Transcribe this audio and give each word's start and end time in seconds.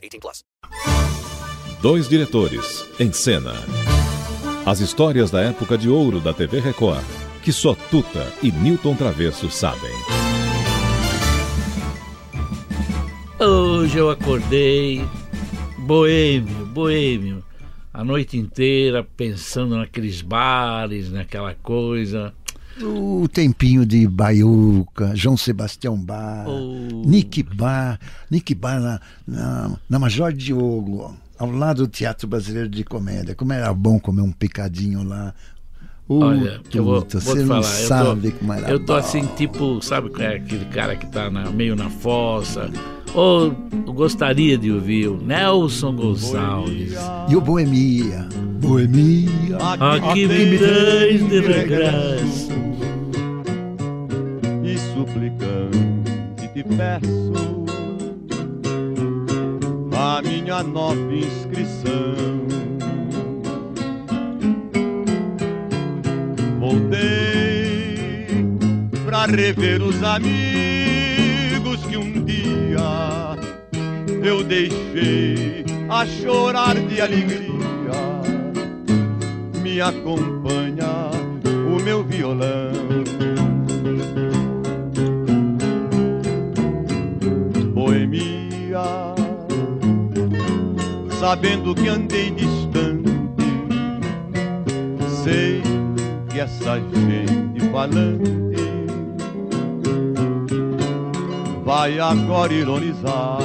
18 0.00 0.20
plus. 0.20 0.44
Dois 1.82 2.08
diretores 2.08 2.86
em 2.98 3.12
cena. 3.12 3.52
As 4.64 4.80
histórias 4.80 5.30
da 5.30 5.40
época 5.40 5.76
de 5.76 5.88
ouro 5.88 6.20
da 6.20 6.32
TV 6.32 6.60
Record, 6.60 7.04
que 7.42 7.52
só 7.52 7.74
Tuta 7.74 8.32
e 8.42 8.50
Newton 8.50 8.94
Travesso 8.94 9.50
sabem. 9.50 9.92
Hoje 13.38 13.98
eu 13.98 14.10
acordei 14.10 15.02
boêmio, 15.78 16.66
boêmio, 16.66 17.44
a 17.92 18.04
noite 18.04 18.36
inteira 18.36 19.02
pensando 19.02 19.76
naqueles 19.76 20.20
bares, 20.20 21.10
naquela 21.10 21.54
coisa. 21.54 22.34
O 22.82 23.28
tempinho 23.28 23.84
de 23.84 24.06
Baiuca, 24.06 25.12
João 25.14 25.36
Sebastião 25.36 25.96
Bar, 25.96 26.46
Oh. 26.48 27.02
Nick 27.04 27.42
Bar, 27.42 27.98
Nick 28.30 28.54
Bar 28.54 28.80
na, 28.80 29.00
na, 29.26 29.70
na 29.88 29.98
Major 29.98 30.32
Diogo, 30.32 31.14
ao 31.38 31.50
lado 31.50 31.82
do 31.82 31.88
Teatro 31.88 32.26
Brasileiro 32.26 32.68
de 32.68 32.82
Comédia. 32.84 33.34
Como 33.34 33.52
era 33.52 33.72
bom 33.74 33.98
comer 33.98 34.22
um 34.22 34.32
picadinho 34.32 35.02
lá. 35.02 35.34
Uh, 36.08 36.24
Olha, 36.24 36.60
eu 36.74 36.82
vou, 36.84 37.00
vou 37.00 37.20
você 37.20 37.44
não 37.44 37.62
sabe 37.62 38.28
eu 38.28 38.32
tô, 38.32 38.38
como 38.38 38.52
era 38.52 38.70
eu 38.70 38.78
tô 38.80 38.94
bom. 38.94 38.98
assim, 38.98 39.26
tipo, 39.36 39.80
sabe 39.80 40.10
é 40.20 40.36
aquele 40.36 40.64
cara 40.64 40.96
que 40.96 41.06
tá 41.06 41.30
na- 41.30 41.50
meio 41.52 41.76
na 41.76 41.88
fossa? 41.88 42.68
Ou 43.14 43.54
eu 43.86 43.92
gostaria 43.92 44.56
de 44.58 44.72
ouvir 44.72 45.08
o 45.08 45.16
Nelson 45.20 45.94
Gonçalves. 45.94 46.94
E 47.28 47.36
o 47.36 47.40
Boemia, 47.40 48.28
Boemia. 48.60 49.56
Aqui 49.58 50.26
me 50.26 50.58
tens 50.58 51.28
de 51.28 51.40
regresso. 51.40 52.48
Suplicante 55.12 56.48
te 56.54 56.64
peço 56.64 57.64
a 59.96 60.22
minha 60.22 60.62
nova 60.62 61.14
inscrição. 61.14 62.46
Voltei 66.58 68.26
pra 69.04 69.26
rever 69.26 69.82
os 69.82 70.02
amigos 70.02 71.84
que 71.88 71.96
um 71.96 72.24
dia 72.24 73.36
eu 74.22 74.44
deixei 74.44 75.64
a 75.88 76.06
chorar 76.06 76.74
de 76.74 77.00
alegria. 77.00 77.50
Me 79.62 79.80
acompanha 79.80 81.10
o 81.44 81.82
meu 81.82 82.04
violão. 82.04 82.89
Sabendo 91.30 91.72
que 91.76 91.86
andei 91.86 92.32
distante. 92.32 93.08
Sei 95.22 95.62
que 96.28 96.40
essa 96.40 96.80
gente 96.80 97.70
falante 97.70 98.56
vai 101.64 102.00
agora 102.00 102.52
ironizar. 102.52 103.38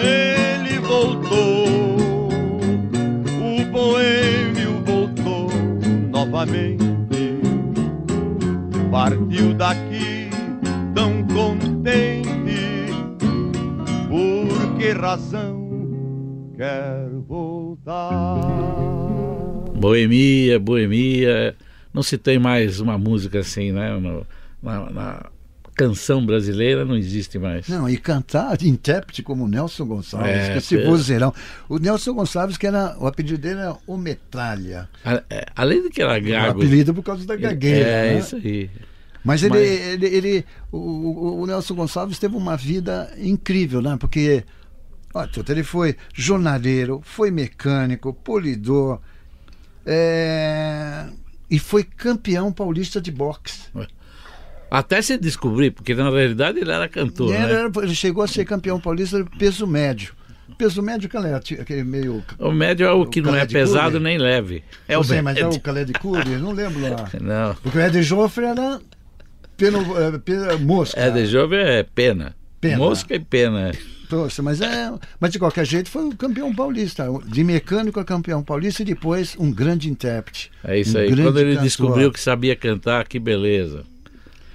Ele 0.00 0.78
voltou, 0.78 2.28
o 3.42 3.64
boêmio 3.72 4.84
voltou 4.86 5.50
novamente 6.12 6.86
partiu 8.92 9.52
daqui 9.54 10.30
tão 10.94 11.24
contente. 11.26 11.67
Que 14.88 14.98
razão 14.98 16.50
quer 16.56 17.08
voltar? 17.28 18.40
Boemia, 19.76 20.58
boemia. 20.58 21.54
Não 21.92 22.02
se 22.02 22.16
tem 22.16 22.38
mais 22.38 22.80
uma 22.80 22.96
música 22.96 23.40
assim, 23.40 23.70
né? 23.70 23.98
No- 23.98 24.26
na, 24.62 24.90
na 24.90 25.26
canção 25.74 26.24
brasileira 26.24 26.84
não 26.86 26.96
existe 26.96 27.38
mais. 27.38 27.68
Não, 27.68 27.88
e 27.88 27.96
cantar 27.98 28.60
intérprete 28.62 29.22
como 29.22 29.44
o 29.44 29.48
Nelson 29.48 29.84
Gonçalves, 29.86 30.30
É, 30.30 30.52
que 30.52 30.58
esse 30.58 30.78
é. 30.78 30.84
vozeirão. 30.84 31.34
O 31.68 31.78
Nelson 31.78 32.14
Gonçalves, 32.14 32.56
que 32.56 32.66
era, 32.66 32.96
o 32.98 33.06
apelido 33.06 33.36
dele 33.38 33.60
era 33.60 33.76
o 33.86 33.96
Metralha. 33.98 34.88
A- 35.04 35.22
é, 35.28 35.44
Além 35.54 35.82
de 35.82 35.90
que 35.90 36.00
era 36.02 36.18
O 36.18 36.22
gago. 36.22 36.58
apelido 36.62 36.94
por 36.94 37.02
causa 37.02 37.26
da 37.26 37.36
gagueira. 37.36 37.88
É, 37.88 38.12
né? 38.14 38.18
isso 38.20 38.36
aí. 38.36 38.70
Mas 39.24 39.42
ele, 39.42 39.50
Mas- 39.54 39.68
ele, 39.68 40.06
ele- 40.06 40.44
o, 40.72 40.78
o- 40.78 41.40
o 41.42 41.46
Nelson 41.46 41.74
Gonçalves 41.74 42.18
teve 42.18 42.34
uma 42.36 42.56
vida 42.56 43.12
incrível, 43.18 43.82
né? 43.82 43.96
Porque 44.00 44.44
Tuta, 45.26 45.52
ele 45.52 45.62
foi 45.64 45.96
jornaleiro, 46.14 47.00
foi 47.04 47.30
mecânico, 47.30 48.12
polidor, 48.12 49.00
é, 49.84 51.06
e 51.50 51.58
foi 51.58 51.82
campeão 51.82 52.52
paulista 52.52 53.00
de 53.00 53.10
boxe. 53.10 53.68
Até 54.70 55.00
se 55.00 55.16
descobrir, 55.16 55.70
porque 55.70 55.94
na 55.94 56.10
realidade 56.10 56.58
ele 56.60 56.70
era 56.70 56.86
cantor. 56.88 57.34
Ele, 57.34 57.38
né? 57.38 57.52
era- 57.52 57.70
ele 57.82 57.94
chegou 57.94 58.22
a 58.22 58.28
ser 58.28 58.44
campeão 58.44 58.78
paulista 58.78 59.24
de 59.24 59.30
peso 59.38 59.66
médio. 59.66 60.12
Peso 60.58 60.82
médio, 60.82 61.08
qual 61.08 61.24
era? 61.24 61.40
Tinha 61.40 61.62
Aquele 61.62 61.84
meio. 61.84 62.22
O 62.38 62.50
médio 62.50 62.86
é 62.86 62.90
o 62.90 63.06
que 63.06 63.20
O 63.20 63.24
não 63.24 63.34
é 63.34 63.46
pesado 63.46 64.00
nem 64.00 64.18
leve. 64.18 64.62
É 64.86 64.98
o 64.98 65.04
sei, 65.04 65.22
mas 65.22 65.38
é 65.38 65.46
o 65.46 65.60
Calé 65.60 65.84
de 65.84 65.92
Cury, 65.92 66.36
não 66.36 66.52
lembro 66.52 66.80
lá. 66.82 67.08
Não. 67.20 67.54
Porque 67.56 67.78
o 67.78 67.80
Ed 67.80 68.02
Joffre 68.02 68.44
era 68.44 68.80
pelo, 69.56 69.98
é, 69.98 70.18
pelo, 70.18 70.58
mosca. 70.60 70.98
É 71.00 71.10
de 71.10 71.26
jovem 71.26 71.60
é 71.60 71.82
pena. 71.82 72.34
Pena. 72.60 72.78
Mosca 72.78 73.14
e 73.14 73.18
pena. 73.20 73.72
Poxa, 74.08 74.42
mas, 74.42 74.60
é, 74.60 74.90
mas 75.20 75.30
de 75.30 75.38
qualquer 75.38 75.66
jeito 75.66 75.90
foi 75.90 76.08
o 76.08 76.16
campeão 76.16 76.54
paulista. 76.54 77.04
De 77.26 77.44
mecânico 77.44 78.00
a 78.00 78.04
campeão 78.04 78.42
paulista 78.42 78.82
e 78.82 78.84
depois 78.84 79.36
um 79.38 79.52
grande 79.52 79.90
intérprete. 79.90 80.50
É 80.64 80.78
isso 80.78 80.96
Um 80.96 81.00
aí. 81.00 81.08
Quando 81.08 81.38
ele 81.38 81.50
cantor. 81.50 81.62
descobriu 81.64 82.12
que 82.12 82.20
sabia 82.20 82.56
cantar, 82.56 83.06
que 83.06 83.18
beleza. 83.18 83.84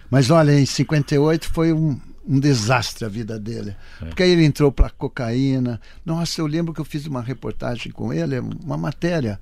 Mas 0.10 0.30
olha, 0.30 0.60
em 0.60 0.66
58 0.66 1.48
foi 1.50 1.72
um, 1.72 2.00
um 2.28 2.40
desastre 2.40 3.06
a 3.06 3.08
vida 3.10 3.40
dele. 3.40 3.76
Porque 4.00 4.24
aí 4.24 4.32
ele 4.32 4.44
entrou 4.44 4.72
para 4.72 4.90
cocaína. 4.90 5.80
Nossa, 6.06 6.42
eu 6.42 6.48
lembro 6.48 6.74
que 6.74 6.82
eu 6.82 6.86
fiz 6.86 7.06
uma 7.06 7.22
reportagem 7.22 7.92
com 7.92 8.12
ele, 8.12 8.40
uma 8.40 8.78
matéria, 8.78 9.40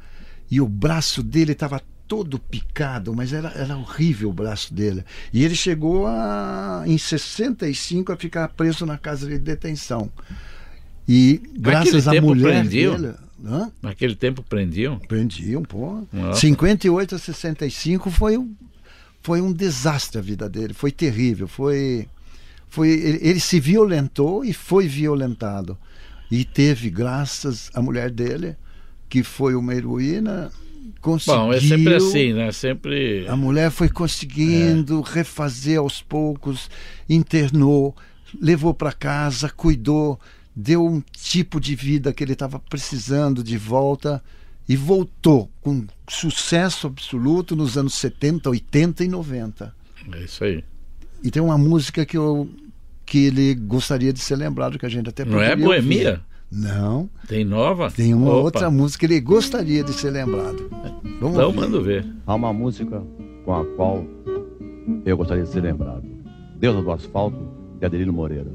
e 0.50 0.60
o 0.60 0.68
braço 0.68 1.24
dele 1.24 1.54
estava 1.54 1.82
todo 2.12 2.38
picado, 2.38 3.16
mas 3.16 3.32
era, 3.32 3.54
era 3.56 3.78
horrível 3.78 4.32
o 4.32 4.34
braço 4.34 4.74
dele. 4.74 5.06
E 5.32 5.46
ele 5.46 5.56
chegou 5.56 6.08
a, 6.08 6.84
em 6.86 6.98
65 6.98 8.12
a 8.12 8.18
ficar 8.18 8.50
preso 8.50 8.86
na 8.86 8.98
casa 8.98 9.26
de 9.26 9.40
detenção. 9.40 10.12
E 11.08 11.42
graças 11.58 12.10
à 12.10 12.20
mulher 12.20 12.64
prendiam? 12.64 13.00
dele. 13.00 13.14
Hã? 13.46 13.72
Naquele 13.82 14.14
tempo 14.14 14.44
prendiam. 14.44 15.00
Prendiam, 15.00 15.64
pô. 15.64 16.06
Nossa. 16.12 16.42
58 16.42 17.16
a 17.16 17.18
65 17.18 18.12
foi 18.12 18.38
um, 18.38 18.54
foi 19.22 19.40
um 19.40 19.54
desastre 19.54 20.20
a 20.20 20.22
vida 20.22 20.50
dele. 20.50 20.74
Foi 20.74 20.92
terrível. 20.92 21.48
Foi, 21.48 22.10
foi 22.68 22.90
ele, 22.90 23.20
ele 23.22 23.40
se 23.40 23.58
violentou 23.58 24.44
e 24.44 24.52
foi 24.52 24.86
violentado. 24.86 25.78
E 26.30 26.44
teve, 26.44 26.90
graças 26.90 27.72
à 27.74 27.82
mulher 27.82 28.12
dele, 28.12 28.58
que 29.08 29.24
foi 29.24 29.56
uma 29.56 29.74
heroína, 29.74 30.52
conseguiu. 31.02 31.42
Bom, 31.42 31.54
é 31.54 31.60
sempre 31.60 31.96
assim, 31.96 32.34
né? 32.34 32.52
Sempre. 32.52 33.28
A 33.28 33.36
mulher 33.36 33.72
foi 33.72 33.90
conseguindo 33.90 35.02
refazer 35.02 35.80
aos 35.80 36.02
poucos, 36.02 36.70
internou, 37.10 37.96
levou 38.40 38.74
para 38.74 38.94
casa, 38.94 39.50
cuidou, 39.50 40.20
deu 40.56 40.86
um 40.86 41.02
tipo 41.12 41.60
de 41.60 41.76
vida 41.76 42.14
que 42.14 42.24
ele 42.24 42.34
estava 42.34 42.60
precisando 42.60 43.44
de 43.44 43.58
volta 43.58 44.24
e 44.70 44.76
voltou 44.76 45.50
com 45.62 45.86
sucesso 46.08 46.88
absoluto 46.88 47.56
nos 47.56 47.78
anos 47.78 47.96
70, 47.96 48.50
80 48.50 49.04
e 49.04 49.08
90. 49.08 49.76
É 50.14 50.24
isso 50.24 50.44
aí. 50.44 50.64
E 51.24 51.30
tem 51.30 51.42
uma 51.42 51.58
música 51.58 52.06
que 52.06 52.18
eu 52.18 52.50
que 53.06 53.26
ele 53.26 53.54
gostaria 53.56 54.14
de 54.14 54.20
ser 54.20 54.38
lembrado 54.38 54.80
que 54.80 54.86
a 54.86 54.90
gente 54.90 55.10
até 55.10 55.26
Não 55.26 55.42
é 55.42 55.50
poderia 55.50 55.76
ouvir. 55.76 56.22
Não. 56.52 57.10
Tem 57.28 57.46
nova? 57.46 57.90
Tem 57.90 58.14
uma 58.14 58.32
Opa. 58.32 58.42
outra 58.42 58.70
música 58.70 59.08
que 59.08 59.14
ele 59.14 59.22
gostaria 59.22 59.84
de 59.84 59.94
ser 59.94 60.10
lembrado. 60.10 60.70
Vamos 61.22 61.36
então, 61.36 61.46
ouvir. 61.46 61.60
mando 61.60 61.82
ver. 61.82 62.06
Há 62.28 62.36
uma 62.36 62.52
música 62.52 63.02
com 63.46 63.54
a 63.54 63.66
qual 63.78 64.04
eu 65.06 65.16
gostaria 65.16 65.44
de 65.44 65.50
ser 65.50 65.62
lembrado. 65.62 66.04
Deusa 66.58 66.82
do 66.82 66.92
Asfalto, 66.92 67.38
de 67.80 67.86
Adelino 67.86 68.12
Moreira. 68.12 68.52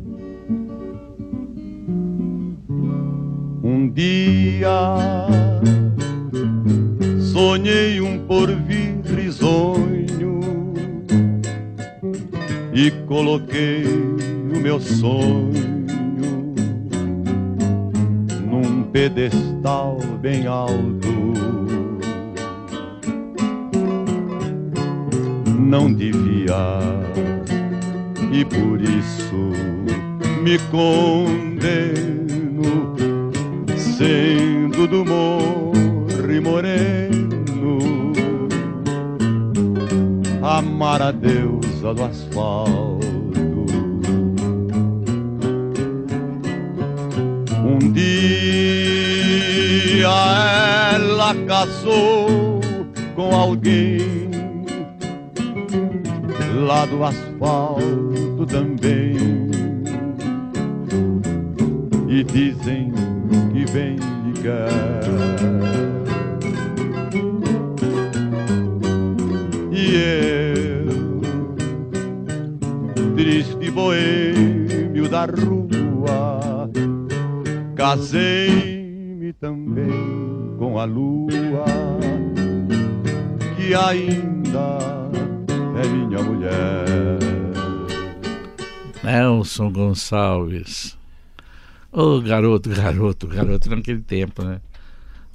Um 3.63 3.89
dia 3.89 5.27
sonhei 7.19 8.01
um 8.01 8.19
porvir 8.27 9.01
risonho 9.05 10.41
e 12.73 12.91
coloquei 13.07 13.85
o 13.87 14.61
meu 14.61 14.79
sonho 14.81 15.76
pedestal 18.97 19.99
bem 20.23 20.47
alto. 20.47 21.35
Não 25.61 25.93
devia, 25.93 26.79
e 28.33 28.43
por 28.43 28.81
isso 28.81 29.53
me 30.43 30.59
condeno, 30.71 30.97
sendo 33.77 34.87
do 34.87 35.05
morre 35.05 36.41
moreno, 36.41 37.79
amar 40.43 41.03
a 41.03 41.11
deusa 41.11 41.93
do 41.93 42.03
asfalto. 42.03 43.05
Um 47.63 47.93
dia 47.93 48.66
ela 50.03 51.35
casou 51.47 52.61
com 53.15 53.35
alguém 53.35 54.31
lá 56.67 56.87
do 56.87 57.05
asfalto 57.05 58.47
também. 58.47 59.17
E 62.09 62.25
dizem 62.25 62.93
que 63.53 63.65
vem 63.73 63.97
ligar. 64.25 64.71
E 69.73 69.95
eu, 70.55 70.87
triste 73.15 73.71
boêmio 73.71 75.09
da 75.09 75.27
rua, 75.27 76.71
casei-me 77.75 78.76
também 79.47 80.57
com 80.59 80.77
a 80.77 80.85
lua, 80.85 81.65
que 83.57 83.73
ainda 83.75 84.79
é 85.81 85.89
minha 85.89 86.21
mulher. 86.21 86.85
Nelson 89.05 89.71
Gonçalves. 89.71 90.99
Ô 91.93 92.21
garoto, 92.21 92.71
garoto, 92.71 93.29
garoto 93.29 93.71
naquele 93.71 94.01
tempo, 94.01 94.43
né? 94.43 94.61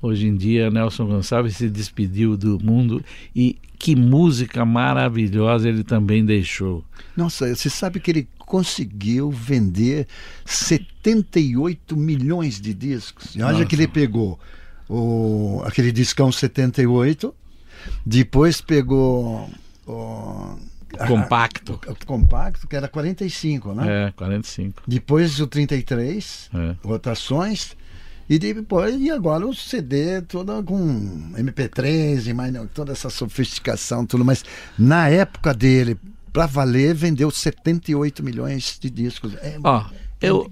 Hoje 0.02 0.28
em 0.28 0.36
dia, 0.36 0.69
Nelson 0.69 1.06
Gonçalves 1.06 1.56
se 1.56 1.69
despediu 1.69 2.36
do 2.36 2.60
mundo 2.62 3.02
e 3.34 3.57
que 3.80 3.96
música 3.96 4.66
maravilhosa 4.66 5.69
ele 5.69 5.86
também 5.86 6.25
deixou. 6.25 6.84
Nossa, 7.16 7.56
você 7.56 7.69
sabe 7.69 8.02
que 8.02 8.12
ele 8.12 8.28
conseguiu 8.56 9.31
vender 9.31 10.06
78 10.45 11.95
milhões 11.95 12.59
de 12.59 12.74
discos. 12.74 13.33
E 13.33 13.42
olha 13.42 13.65
que 13.65 13.75
ele 13.75 13.88
pegou 13.88 14.38
o, 14.89 15.62
aquele 15.65 15.89
discão 15.89 16.30
78, 16.33 17.33
depois 18.06 18.59
pegou 18.59 19.50
o, 19.88 20.57
Compacto. 21.07 21.80
a- 21.88 21.92
o 21.94 22.06
compacto, 22.06 22.68
que 22.68 22.75
era 22.75 22.89
45, 22.89 23.74
né? 23.74 24.07
É, 24.07 24.12
45. 24.12 24.83
Depois 24.86 25.39
o 25.39 25.47
33, 25.47 26.50
É. 26.54 26.75
rotações. 26.86 27.77
E 28.30 28.38
depois, 28.38 29.00
e 29.00 29.09
agora 29.09 29.45
o 29.47 29.54
CD 29.56 30.21
toda 30.21 30.62
com 30.63 31.31
MP3 31.38 32.27
e 32.27 32.33
mais 32.33 32.54
toda 32.74 32.92
essa 32.92 33.09
sofisticação, 33.09 34.06
tudo, 34.06 34.24
mas 34.24 34.44
na 34.77 35.07
época 35.09 35.54
dele, 35.54 35.97
pra 36.31 36.45
valer, 36.45 36.94
vendeu 36.95 37.30
78 37.31 38.24
milhões 38.24 38.78
de 38.81 38.89
discos. 38.89 39.33
É, 39.36 39.57
Ó, 39.63 39.83
eu, 40.22 40.50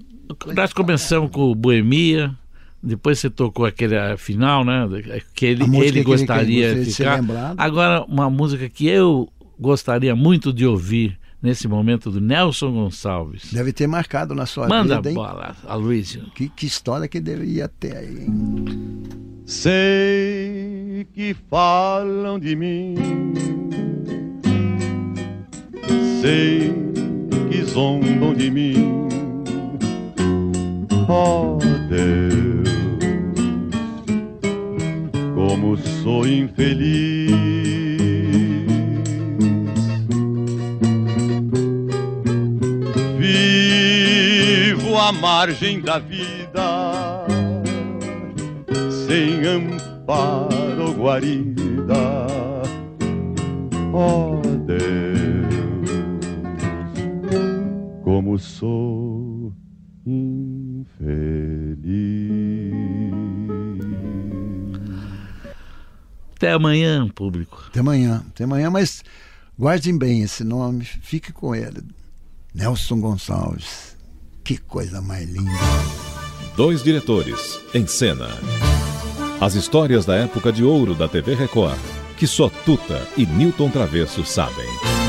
nós 0.54 0.72
começamos 0.72 1.30
com 1.30 1.50
o 1.50 1.54
Boemia, 1.54 2.34
depois 2.82 3.18
você 3.18 3.28
tocou 3.30 3.66
aquele 3.66 3.94
final, 4.16 4.64
né? 4.64 4.86
Que 5.34 5.46
ele, 5.46 5.64
ele 5.64 5.70
que 5.70 5.76
ele- 5.76 5.92
que 5.92 5.98
ele 5.98 6.02
gostaria 6.04 6.74
de 6.84 6.92
ficar. 6.92 7.16
lembrado. 7.20 7.54
Agora, 7.58 8.02
uma 8.04 8.28
música 8.30 8.68
que 8.68 8.86
eu 8.86 9.28
gostaria 9.58 10.14
muito 10.16 10.52
de 10.52 10.64
ouvir 10.66 11.18
nesse 11.42 11.66
momento 11.66 12.10
do 12.10 12.20
Nelson 12.20 12.70
Gonçalves. 12.72 13.50
deve 13.52 13.72
ter 13.72 13.86
marcado 13.86 14.34
na 14.34 14.44
sua 14.46 14.68
Manda 14.68 14.94
a 14.94 14.96
vida, 14.98 15.08
hein? 15.10 15.14
bola, 15.14 15.56
Aloysio. 15.66 16.22
Que, 16.34 16.48
que 16.50 16.66
história 16.66 17.08
que 17.08 17.18
deveria 17.20 17.66
ter 17.68 17.96
aí, 17.96 18.24
hein? 18.24 19.02
Sei 19.46 21.06
que 21.12 21.34
falam 21.50 22.38
de 22.38 22.54
mim, 22.54 22.94
sei 26.20 26.72
que 27.50 27.62
zombam 27.64 28.34
de 28.34 28.50
mim. 28.50 29.08
Oh 31.08 31.58
Deus, 31.88 32.68
como 35.34 35.76
sou 35.76 36.26
infeliz. 36.26 37.30
Vivo 43.18 44.96
à 44.96 45.12
margem 45.12 45.80
da 45.80 45.98
vida 45.98 47.26
sem 49.06 49.44
amparo 49.44 50.92
guarida. 50.94 52.26
Oh 53.92 54.40
Deus, 54.66 55.09
sou 58.40 59.52
infeliz. 60.06 60.90
Até 66.34 66.52
amanhã, 66.52 67.06
público. 67.08 67.66
Até 67.68 67.80
amanhã, 67.80 68.24
até 68.28 68.44
amanhã, 68.44 68.70
mas 68.70 69.04
guardem 69.58 69.96
bem 69.96 70.22
esse 70.22 70.42
nome, 70.42 70.84
fique 70.84 71.32
com 71.32 71.54
ele. 71.54 71.82
Nelson 72.54 72.98
Gonçalves. 72.98 73.96
Que 74.42 74.56
coisa 74.56 75.00
mais 75.00 75.28
linda. 75.28 75.50
Dois 76.56 76.82
diretores 76.82 77.60
em 77.74 77.86
cena. 77.86 78.28
As 79.40 79.54
histórias 79.54 80.04
da 80.04 80.16
época 80.16 80.52
de 80.52 80.64
ouro 80.64 80.94
da 80.94 81.08
TV 81.08 81.34
Record, 81.34 81.78
que 82.16 82.26
só 82.26 82.48
Tuta 82.48 83.06
e 83.16 83.24
Newton 83.24 83.70
Travesso 83.70 84.24
sabem. 84.24 84.99